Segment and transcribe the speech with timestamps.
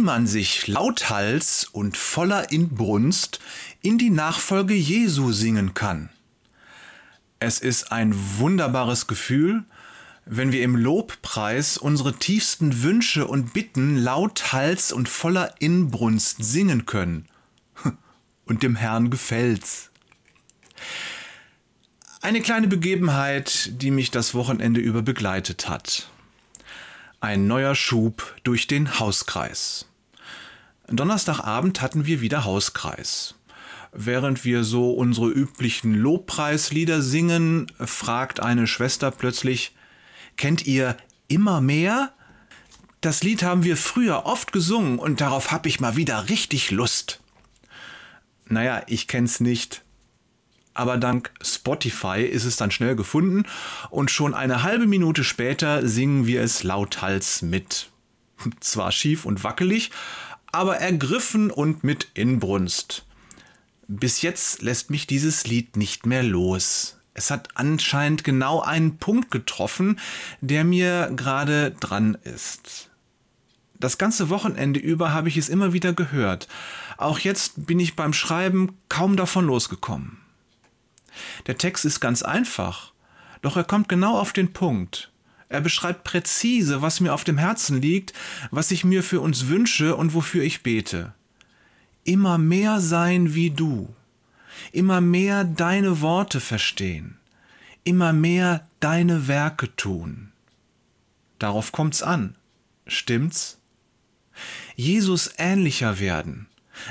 [0.00, 3.40] man sich lauthals und voller Inbrunst
[3.80, 6.10] in die Nachfolge Jesu singen kann.
[7.40, 9.64] Es ist ein wunderbares Gefühl,
[10.24, 17.26] wenn wir im Lobpreis unsere tiefsten Wünsche und Bitten lauthals und voller Inbrunst singen können.
[18.44, 19.90] Und dem Herrn gefällt's.
[22.20, 26.10] Eine kleine Begebenheit, die mich das Wochenende über begleitet hat.
[27.22, 29.86] Ein neuer Schub durch den Hauskreis.
[30.88, 33.36] Donnerstagabend hatten wir wieder Hauskreis.
[33.92, 39.76] Während wir so unsere üblichen Lobpreislieder singen, fragt eine Schwester plötzlich,
[40.36, 40.96] kennt ihr
[41.28, 42.12] immer mehr?
[43.00, 47.20] Das Lied haben wir früher oft gesungen und darauf hab ich mal wieder richtig Lust.
[48.46, 49.84] Naja, ich kenn's nicht,
[50.74, 53.44] aber dank Spotify ist es dann schnell gefunden
[53.90, 57.90] und schon eine halbe Minute später singen wir es lauthals mit.
[58.60, 59.90] Zwar schief und wackelig,
[60.50, 63.04] aber ergriffen und mit Inbrunst.
[63.88, 66.98] Bis jetzt lässt mich dieses Lied nicht mehr los.
[67.14, 69.98] Es hat anscheinend genau einen Punkt getroffen,
[70.40, 72.88] der mir gerade dran ist.
[73.78, 76.48] Das ganze Wochenende über habe ich es immer wieder gehört.
[76.96, 80.21] Auch jetzt bin ich beim Schreiben kaum davon losgekommen.
[81.46, 82.92] Der Text ist ganz einfach,
[83.42, 85.10] doch er kommt genau auf den Punkt.
[85.48, 88.14] Er beschreibt präzise, was mir auf dem Herzen liegt,
[88.50, 91.12] was ich mir für uns wünsche und wofür ich bete.
[92.04, 93.94] Immer mehr sein wie du,
[94.72, 97.18] immer mehr deine Worte verstehen,
[97.84, 100.32] immer mehr deine Werke tun.
[101.38, 102.34] Darauf kommt's an,
[102.86, 103.58] stimmt's?
[104.74, 106.46] Jesus ähnlicher werden,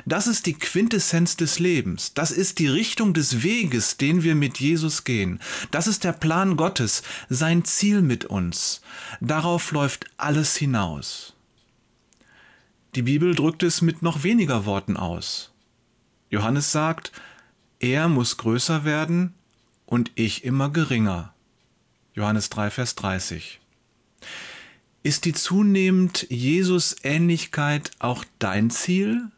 [0.06, 2.14] das ist die Quintessenz des Lebens.
[2.14, 5.40] Das ist die Richtung des Weges, den wir mit Jesus gehen.
[5.72, 8.82] Das ist der Plan Gottes, sein Ziel mit uns.
[9.20, 11.34] Darauf läuft alles hinaus.
[12.96, 15.52] Die Bibel drückt es mit noch weniger Worten aus.
[16.30, 17.12] Johannes sagt,
[17.80, 19.34] er muss größer werden
[19.86, 21.34] und ich immer geringer.
[22.14, 23.60] Johannes 3, Vers 30.
[25.04, 29.32] Ist die zunehmend Jesus-Ähnlichkeit auch dein Ziel?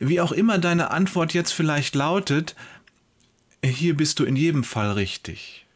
[0.00, 2.54] Wie auch immer deine Antwort jetzt vielleicht lautet,
[3.64, 5.66] hier bist du in jedem Fall richtig.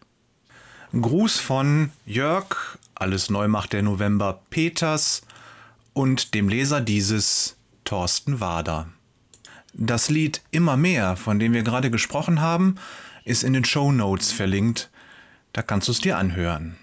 [0.92, 5.22] Gruß von Jörg, alles neu macht der November Peters
[5.92, 8.88] und dem Leser dieses Thorsten Wader.
[9.74, 12.76] Das Lied Immer mehr, von dem wir gerade gesprochen haben,
[13.24, 14.90] ist in den Show Notes verlinkt.
[15.52, 16.76] Da kannst du es dir anhören.